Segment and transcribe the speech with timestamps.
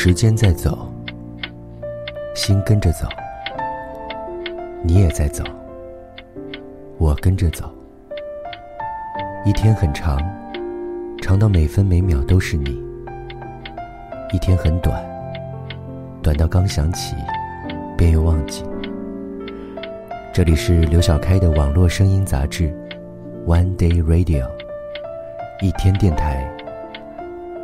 [0.00, 0.88] 时间在走，
[2.32, 3.08] 心跟着走，
[4.80, 5.42] 你也在走，
[6.98, 7.68] 我跟着走。
[9.44, 10.16] 一天很长，
[11.20, 12.80] 长到每分每秒都是你；
[14.32, 15.04] 一天很短，
[16.22, 17.16] 短到刚想起，
[17.96, 18.62] 便又忘记。
[20.32, 22.72] 这里是刘小开的网络声音杂志
[23.46, 24.44] 《One Day Radio》，
[25.60, 26.48] 一天电台，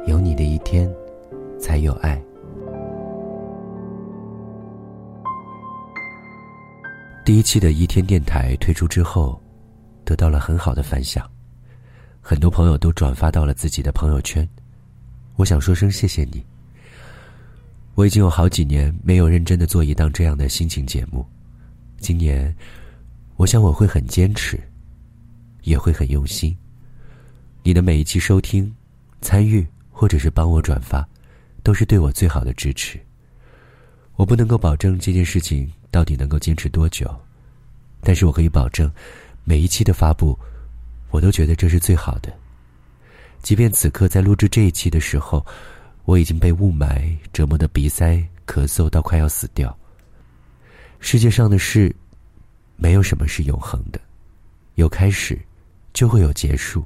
[0.04, 0.92] 有你的一天。
[1.64, 2.22] 才有爱。
[7.24, 9.40] 第一期的一天电台推出之后，
[10.04, 11.26] 得到了很好的反响，
[12.20, 14.46] 很多朋友都转发到了自己的朋友圈。
[15.36, 16.44] 我想说声谢谢你。
[17.94, 21.24] 我已经有好几年没有认真的做一档这样的心情节目，
[21.96, 22.54] 今年，
[23.36, 24.60] 我想我会很坚持，
[25.62, 26.54] 也会很用心。
[27.62, 28.70] 你的每一期收听、
[29.22, 31.08] 参与或者是帮我转发。
[31.64, 33.00] 都是对我最好的支持。
[34.14, 37.12] 我不能够保证这件事情到底能够坚持多久，
[38.00, 38.88] 但是我可以保证，
[39.42, 40.38] 每一期的发布，
[41.10, 42.32] 我都觉得这是最好的。
[43.42, 45.44] 即便此刻在录制这一期的时候，
[46.04, 49.76] 我已经被雾霾折磨的鼻塞、咳嗽到快要死掉。
[51.00, 51.94] 世界上的事，
[52.76, 54.00] 没有什么是永恒的，
[54.76, 55.38] 有开始，
[55.92, 56.84] 就会有结束。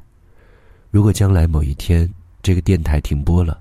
[0.91, 2.09] 如果将来某一天
[2.43, 3.61] 这个电台停播了，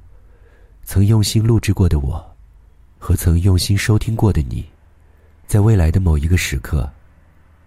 [0.90, 2.26] 曾用心录制过的我，
[2.98, 4.66] 和曾用心收听过的你，
[5.46, 6.90] 在未来的某一个时刻，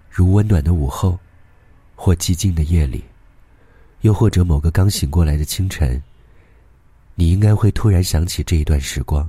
[0.08, 1.20] 如温暖的午后，
[1.94, 3.04] 或寂静的夜里，
[4.00, 6.02] 又或者某个刚醒过来的清晨，
[7.14, 9.28] 你应该会突然想起这一段时光，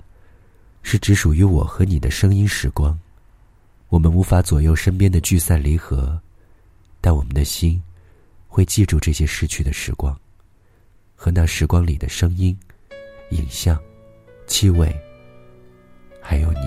[0.83, 2.97] 是只属于我和你的声音时光。
[3.89, 6.17] 我们无法左右身边的聚散离合，
[7.01, 7.83] 但我们的心
[8.47, 10.17] 会记住这些逝去的时光，
[11.13, 12.57] 和那时光里的声音。
[13.31, 13.77] 影像、
[14.47, 14.93] 气味，
[16.21, 16.59] 还有你。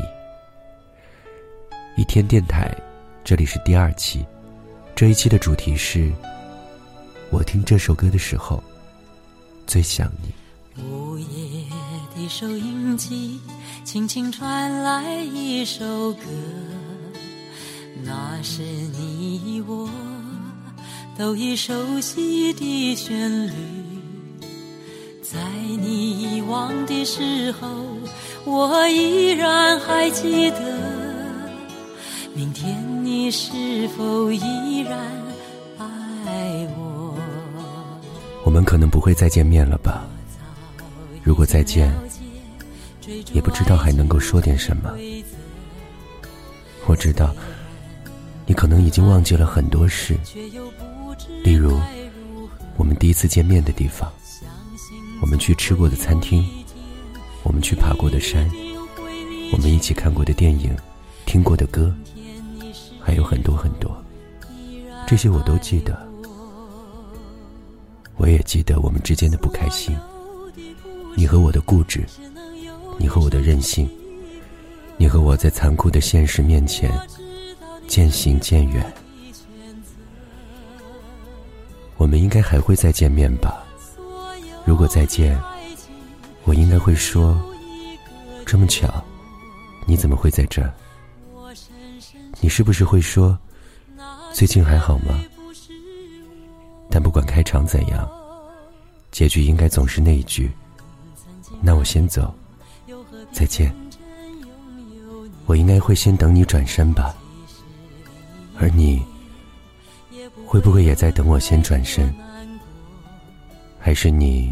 [1.97, 2.75] 一天电台，
[3.23, 4.25] 这里是第二期。
[4.95, 6.13] 这一期的主题是：
[7.31, 8.63] 我听这首歌的时候，
[9.67, 10.83] 最想你。
[10.83, 11.65] 午夜
[12.17, 13.41] 的收音机，
[13.85, 16.25] 轻轻传来一首歌，
[18.03, 19.89] 那是你我
[21.17, 23.84] 都已熟悉的旋律。
[25.35, 25.41] 在
[25.81, 27.69] 你遗忘的时候，
[28.45, 30.61] 我依然还记得。
[32.33, 34.97] 明天你是否依然
[35.77, 37.17] 爱我？
[38.45, 40.05] 我们可能不会再见面了吧？
[41.25, 41.93] 如果再见，
[43.33, 44.93] 也不知道还能够说点什么。
[46.87, 47.35] 我知道，
[48.47, 50.17] 你可能已经忘记了很多事，
[51.43, 51.77] 例如
[52.77, 54.09] 我们第一次见面的地方。
[55.21, 56.45] 我们去吃过的餐厅，
[57.43, 58.51] 我们去爬过的山，
[59.53, 60.77] 我们一起看过的电影，
[61.25, 61.95] 听过的歌，
[63.01, 63.97] 还有很多很多，
[65.07, 65.99] 这些我都记得。
[68.17, 69.97] 我也记得我们之间的不开心，
[71.17, 72.05] 你和我的固执，
[72.97, 73.89] 你和我的任性，
[74.97, 76.93] 你和我在残酷的现实面前
[77.89, 78.93] 渐行渐远。
[81.97, 83.64] 我们应该还会再见面吧。
[84.65, 85.39] 如果再见，
[86.45, 87.39] 我应该会说
[88.47, 89.03] ：“这么巧，
[89.87, 90.73] 你怎么会在这儿？”
[92.41, 93.39] 你是不是会说
[94.33, 95.23] ：“最近还好吗？”
[96.91, 98.09] 但不管开场怎样，
[99.11, 100.51] 结局应该总是那一句
[101.61, 102.35] ：“那我先走，
[103.33, 103.75] 再见。”
[105.47, 107.15] 我应该会先等你转身吧，
[108.59, 109.05] 而你
[110.47, 112.15] 会不会也在等我先转身？
[113.85, 114.51] 还是你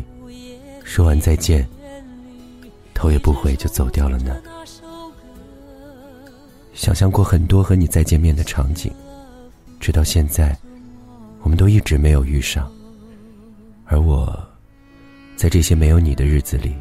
[0.84, 1.66] 说完再见，
[2.92, 4.36] 头也不回就走掉了呢？
[6.74, 8.92] 想象过很多和你再见面的场景，
[9.80, 10.54] 直到现在，
[11.40, 12.70] 我们都一直没有遇上。
[13.86, 14.38] 而我，
[15.34, 16.76] 在这些没有你的日子里，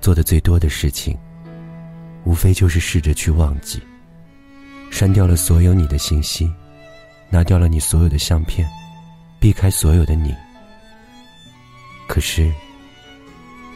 [0.00, 1.16] 做的最多的事情，
[2.24, 3.80] 无非就是试着去忘记，
[4.90, 6.50] 删掉了所有你的信息，
[7.30, 8.68] 拿掉了你所有的相片，
[9.38, 10.34] 避开所有的你。
[12.08, 12.50] 可是，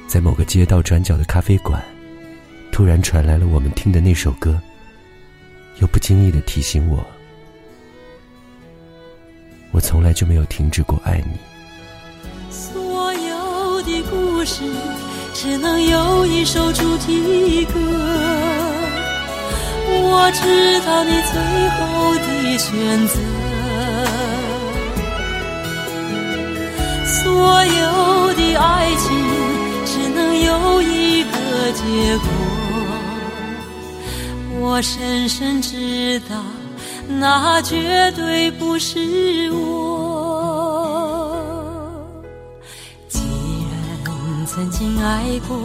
[0.08, 1.80] 在某个街道转角的咖啡馆，
[2.72, 4.58] 突然传来了我们听的那首歌，
[5.80, 7.06] 又不经意的提醒我，
[9.70, 11.38] 我从来就没有停止过爱你。
[12.50, 14.64] 所有的故事
[15.34, 17.74] 只能有一首主题歌，
[19.86, 21.38] 我知道你最
[21.76, 23.20] 后的选择。
[27.04, 27.91] 所有
[28.52, 29.10] 的爱情
[29.86, 32.26] 只能有一个结结果。
[34.60, 36.36] 我深深知道，
[37.08, 41.12] 那绝对不是我。
[43.08, 45.58] 既然曾经爱过，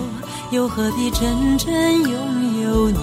[0.51, 1.71] 又何必真正
[2.03, 2.99] 拥有你？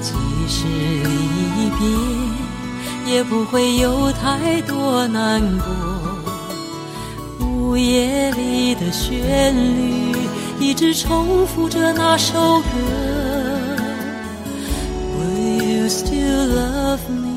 [0.00, 0.12] 即
[0.48, 5.93] 使离别，也不会有太多难过。
[7.74, 10.14] 午夜里的旋律，
[10.60, 12.68] 一直重复着那首歌。
[15.18, 17.33] Will you still love me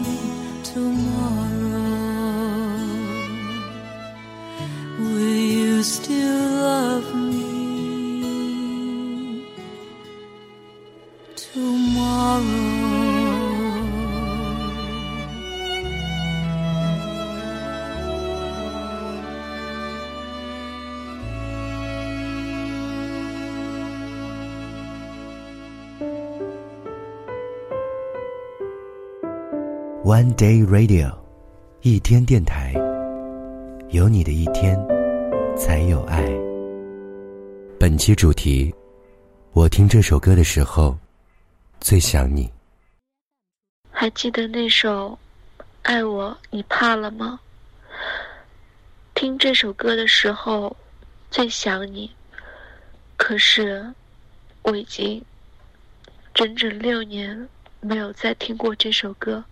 [30.08, 31.14] One Day Radio，
[31.82, 32.72] 一天电台，
[33.90, 34.80] 有你的一天，
[35.58, 36.26] 才有爱。
[37.78, 38.74] 本期主题，
[39.52, 40.98] 我听这首歌的时候，
[41.82, 42.50] 最想你。
[43.92, 45.20] 还记得那首
[45.82, 47.38] 《爱我你怕了吗》？
[49.14, 50.74] 听这首歌的时候，
[51.30, 52.10] 最想你。
[53.18, 53.86] 可是，
[54.62, 55.22] 我已经
[56.34, 57.50] 整整六年
[57.82, 59.44] 没有再听过这首歌。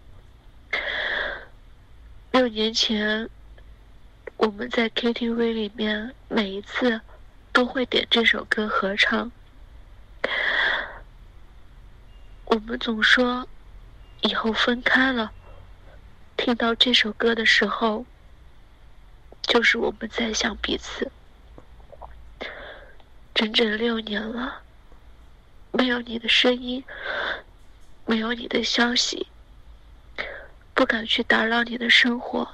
[2.35, 3.29] 六年前，
[4.35, 6.99] 我们在 KTV 里面每一次
[7.53, 9.31] 都会点这首歌合唱。
[12.43, 13.47] 我们总说
[14.19, 15.31] 以后分开了，
[16.35, 18.05] 听到这首歌的时候，
[19.41, 21.09] 就是我们在想彼此。
[23.33, 24.61] 整整六年了，
[25.71, 26.83] 没有你的声音，
[28.05, 29.25] 没有你的消息。
[30.75, 32.47] 不敢去打扰你的生活，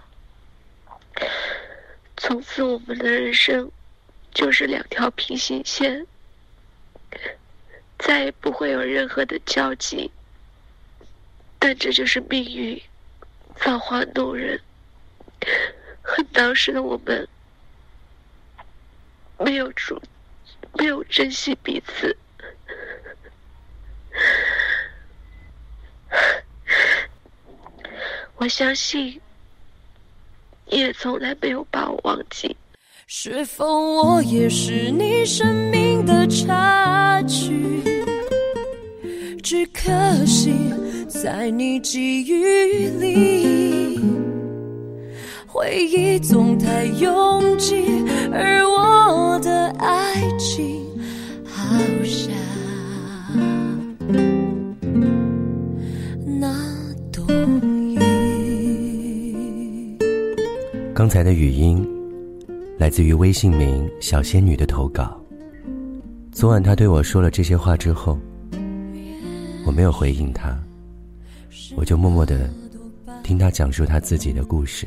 [2.16, 3.72] 从此我们的人生
[4.32, 6.06] 就是两条平行线，
[7.98, 10.12] 再也不会有任何的交集。
[11.58, 12.80] 但这就是命运，
[13.56, 14.62] 造化弄人。
[16.04, 17.28] 恨当时的我们
[19.40, 20.00] 没有主，
[20.74, 22.16] 没有珍惜彼此。
[28.42, 29.22] 我相信，
[30.66, 32.58] 你也从来没有把我忘记。
[33.06, 37.84] 是否我也是你生命的插曲？
[39.44, 39.92] 只可
[40.26, 40.56] 惜，
[41.08, 44.00] 在你记忆里，
[45.46, 47.76] 回忆总太拥挤，
[48.34, 50.84] 而我的爱情
[51.46, 52.34] 好像……
[60.94, 61.88] 刚才的语音
[62.78, 65.18] 来自于微信名“小仙女”的投稿。
[66.34, 68.20] 昨晚她对我说了这些话之后，
[69.66, 70.62] 我没有回应她，
[71.76, 72.50] 我就默默的
[73.24, 74.86] 听她讲述她自己的故事。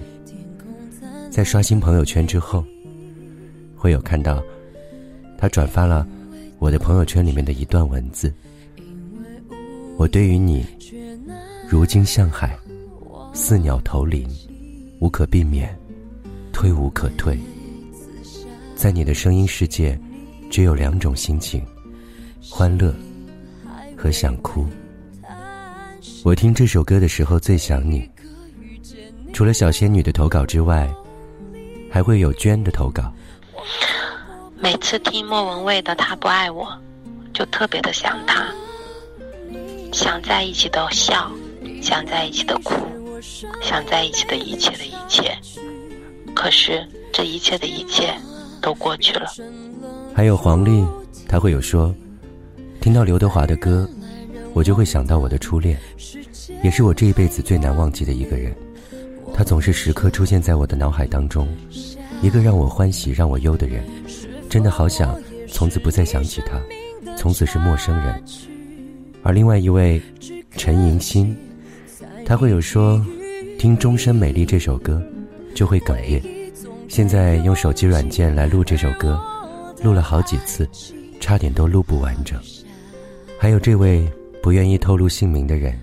[1.30, 2.62] 在刷新朋友圈之后，
[3.74, 4.42] 会有看到
[5.38, 6.06] 她转发了
[6.58, 8.32] 我的朋友圈里面的一段文字
[9.96, 10.66] ：“我对于你，
[11.66, 12.58] 如今向海，
[13.32, 14.28] 似鸟投林，
[15.00, 15.74] 无可避免。”
[16.54, 17.36] 退无可退，
[18.76, 19.98] 在你的声音世界，
[20.48, 21.62] 只有两种心情：
[22.48, 22.94] 欢乐
[23.98, 24.64] 和想哭。
[26.24, 28.08] 我听这首歌的时候最想你。
[29.32, 30.88] 除了小仙女的投稿之外，
[31.90, 33.12] 还会有娟的投稿。
[34.56, 36.66] 每次听莫文蔚的《他不爱我》，
[37.36, 38.46] 就特别的想他，
[39.92, 41.30] 想在一起的笑，
[41.82, 42.74] 想在一起的哭，
[43.60, 45.36] 想在一起的一切的一切。
[46.34, 48.14] 可是这一切的一切
[48.60, 49.26] 都过去了。
[50.14, 50.84] 还有黄丽，
[51.28, 51.94] 她会有说，
[52.80, 53.88] 听到刘德华的歌，
[54.52, 55.78] 我就会想到我的初恋，
[56.62, 58.54] 也是我这一辈子最难忘记的一个人。
[59.32, 61.48] 他总是时刻出现在我的脑海当中，
[62.22, 63.82] 一个让我欢喜让我忧的人，
[64.48, 66.60] 真的好想从此不再想起他，
[67.16, 68.22] 从此是陌生人。
[69.22, 70.00] 而另外一位
[70.56, 71.36] 陈莹欣，
[72.24, 73.04] 他会有说，
[73.58, 75.02] 听《终身美丽》这首歌。
[75.54, 76.22] 就会哽咽。
[76.88, 79.20] 现在用手机软件来录这首歌，
[79.82, 80.68] 录了好几次，
[81.20, 82.38] 差点都录不完整。
[83.38, 84.10] 还有这位
[84.42, 85.78] 不愿意透露姓名的人，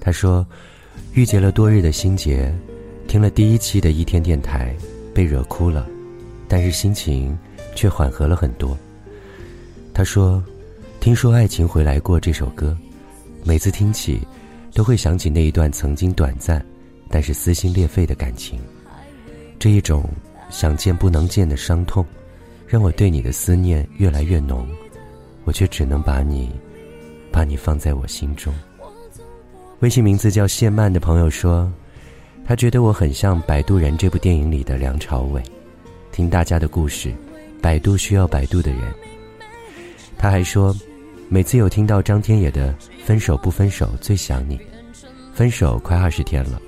[0.00, 0.46] 他说，
[1.14, 2.52] 郁结了多日的心结，
[3.08, 4.74] 听了第一期的一天电台，
[5.14, 5.86] 被惹哭了，
[6.48, 7.36] 但是心情
[7.74, 8.76] 却缓和了很多。
[9.94, 10.42] 他说，
[11.00, 12.76] 听说爱情回来过这首歌，
[13.42, 14.20] 每次听起，
[14.74, 16.64] 都会想起那一段曾经短暂，
[17.08, 18.60] 但是撕心裂肺的感情。
[19.58, 20.08] 这一种
[20.50, 22.04] 想见不能见的伤痛，
[22.66, 24.68] 让我对你的思念越来越浓，
[25.44, 26.50] 我却只能把你，
[27.32, 28.54] 把你放在我心中。
[29.80, 31.70] 微信名字叫谢曼的朋友说，
[32.46, 35.42] 他觉得我很像《摆渡人》这部电影里的梁朝伟。
[36.12, 37.12] 听大家的故事，
[37.60, 38.80] 摆渡需要摆渡的人。
[40.16, 40.74] 他还说，
[41.28, 42.72] 每次有听到张天野的
[43.04, 44.56] 《分手不分手最想你》，
[45.34, 46.60] 分手快二十天了，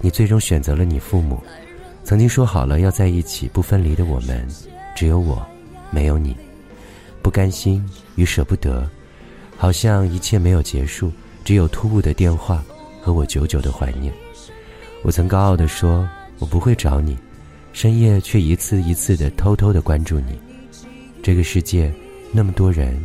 [0.00, 1.42] 你最终选择了你父母。
[2.04, 4.46] 曾经说好了要在一起不分离的我们，
[4.94, 5.44] 只有我，
[5.90, 6.36] 没有你。
[7.22, 7.84] 不甘心
[8.16, 8.88] 与舍不得，
[9.56, 11.10] 好像一切没有结束。
[11.44, 12.62] 只有突兀的电话
[13.00, 14.12] 和我久久的怀念。
[15.02, 17.18] 我曾高傲地说：“我不会找你。”
[17.72, 20.38] 深夜却一次一次的偷偷的关注你。
[21.20, 21.92] 这个世界
[22.30, 23.04] 那么多人，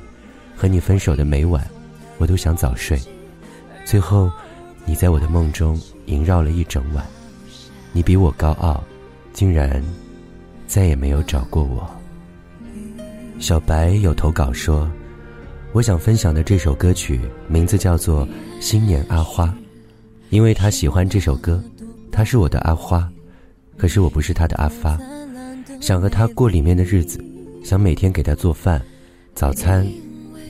[0.56, 1.68] 和你分手的每晚，
[2.18, 3.00] 我都想早睡。
[3.86, 4.30] 最后，
[4.86, 7.04] 你在我的梦中萦绕了一整晚。
[7.98, 8.84] 你比我高傲，
[9.34, 9.84] 竟然
[10.68, 11.90] 再也没有找过我。
[13.40, 14.88] 小白有投稿说。
[15.74, 18.26] 我想分享的这首歌曲名字叫做
[18.62, 19.46] 《新年阿花》，
[20.30, 21.60] 因为他喜欢这首歌，
[22.12, 23.12] 他是我的阿花，
[23.78, 24.96] 可是我不是他的阿发。
[25.82, 27.20] 想和他过里面的日子，
[27.64, 28.80] 想每天给他做饭，
[29.34, 29.86] 早餐、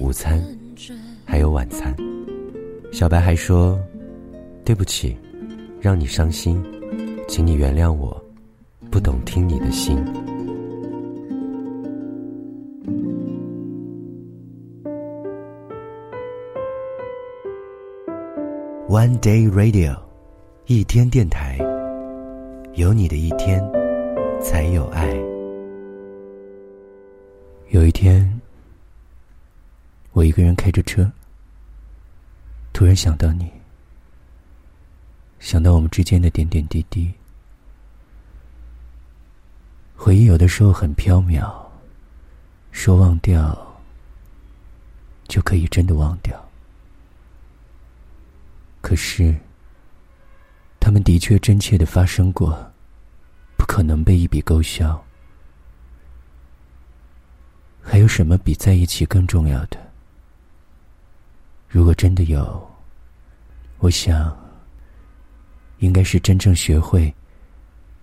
[0.02, 0.44] 午餐，
[1.24, 1.96] 还有晚餐。
[2.92, 3.80] 小白还说
[4.66, 5.18] ：“对不起，
[5.80, 6.62] 让你伤心，
[7.28, 8.24] 请你原谅我，
[8.90, 9.98] 不懂听你的心。”
[18.90, 20.00] One Day Radio，
[20.66, 21.58] 一天电台，
[22.76, 23.62] 有你的一天，
[24.42, 25.14] 才有爱。
[27.70, 28.42] 有一天，
[30.14, 31.12] 我一个人开着车，
[32.72, 33.52] 突然想到你，
[35.40, 37.12] 想到我们之间的点点滴滴。
[40.08, 41.54] 回忆有的时候很飘渺，
[42.72, 43.78] 说忘掉，
[45.28, 46.50] 就可以真的忘掉。
[48.80, 49.36] 可是，
[50.80, 52.72] 他们的确真切的发生过，
[53.58, 54.98] 不可能被一笔勾销。
[57.82, 59.78] 还有什么比在一起更重要的？
[61.68, 62.66] 如果真的有，
[63.80, 64.34] 我想，
[65.80, 67.14] 应该是真正学会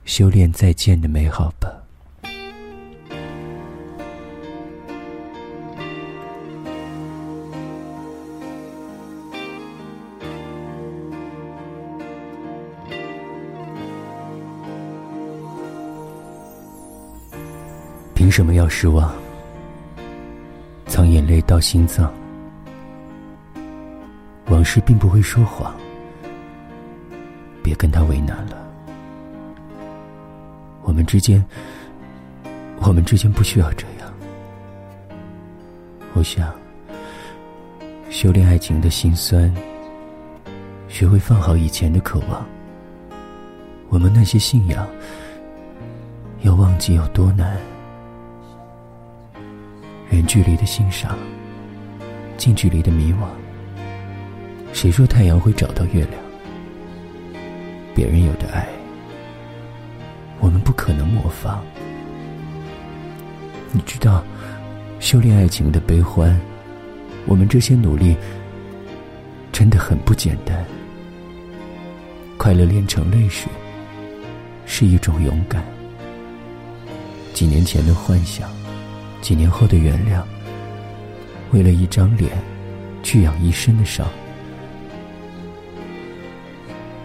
[0.05, 1.81] 修炼再见的美好吧。
[18.25, 19.13] 凭什么要失望？
[20.87, 22.11] 藏眼泪到心脏，
[24.47, 25.75] 往事并不会说谎，
[27.63, 28.57] 别跟他为难了。
[30.85, 31.45] 我们之间，
[32.81, 34.11] 我们之间不需要这样。
[36.15, 36.51] 我想，
[38.09, 39.55] 修炼爱情的心酸，
[40.89, 42.43] 学会放好以前的渴望。
[43.91, 44.89] 我们那些信仰，
[46.41, 47.61] 要忘记有多难。
[50.15, 51.19] 远距离的欣赏，
[52.37, 53.27] 近距离的迷惘。
[54.73, 56.13] 谁说太阳会找到月亮？
[57.97, 58.69] 别人有的爱，
[60.39, 61.65] 我们不可能模仿。
[63.73, 64.23] 你知道，
[65.01, 66.41] 修炼爱情的悲欢，
[67.27, 68.17] 我们这些努力
[69.51, 70.65] 真的很不简单。
[72.39, 73.51] 快乐炼成泪水，
[74.65, 75.65] 是一种勇敢。
[77.33, 78.49] 几年前的幻想。
[79.25, 80.23] 几年后的原谅，
[81.51, 82.31] 为了一张脸，
[83.03, 84.07] 去养一身的伤，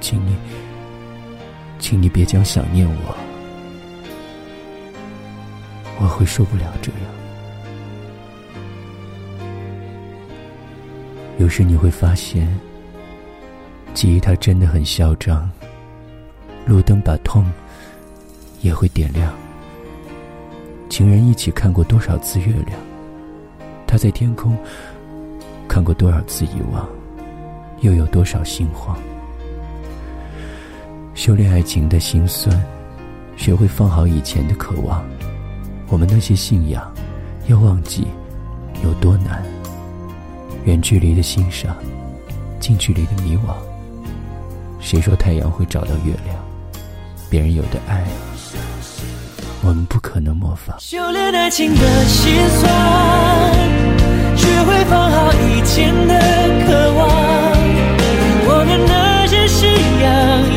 [0.02, 0.36] 请你，
[1.80, 3.16] 请你别将想念我，
[6.02, 7.02] 我会受不了这样。
[11.38, 12.54] 有时你会发现，
[13.94, 15.50] 记忆它真的很嚣张，
[16.66, 17.50] 路灯把痛
[18.60, 19.34] 也会点亮。
[20.90, 22.78] 情人一起看过多少次月亮？
[23.86, 24.58] 他在天空
[25.68, 26.90] 看过多少次遗忘？
[27.82, 28.98] 又有多少心慌？
[31.14, 32.60] 修炼爱情的心酸，
[33.38, 35.06] 学会放好以前的渴望。
[35.90, 36.92] 我们那些信仰，
[37.48, 38.08] 要忘记
[38.84, 39.44] 有多难。
[40.66, 41.76] 远距离的欣赏，
[42.60, 43.54] 近距离的迷惘。
[44.80, 46.36] 谁说太阳会找到月亮？
[47.30, 48.06] 别人有的爱。
[49.62, 50.76] 我们不可能模仿。
[50.80, 52.72] 修炼爱情的心酸
[54.38, 56.20] 学会放好以前的
[56.66, 57.10] 渴望。
[58.52, 59.70] 我们那些信
[60.02, 60.49] 仰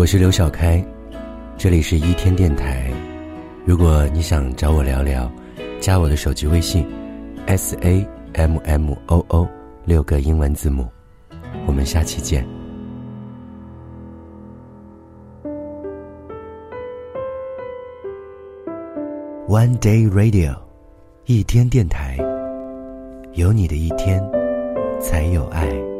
[0.00, 0.82] 我是刘小开
[1.58, 2.90] 这里是一天电台。
[3.66, 5.30] 如果你想找我聊聊
[5.78, 6.86] 加我的手机微信
[7.46, 9.46] sammoo
[9.84, 10.88] 六个英文字母。
[11.66, 12.42] 我们下期见。
[19.46, 20.56] One day radio
[21.26, 22.16] 一天电台
[23.34, 24.24] 有你的一天
[24.98, 25.99] 才有爱。